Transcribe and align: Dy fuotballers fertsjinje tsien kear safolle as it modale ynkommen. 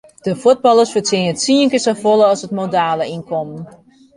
Dy 0.23 0.31
fuotballers 0.43 0.93
fertsjinje 0.95 1.33
tsien 1.35 1.69
kear 1.71 1.83
safolle 1.85 2.25
as 2.29 2.41
it 2.45 2.55
modale 2.59 3.05
ynkommen. 3.15 3.61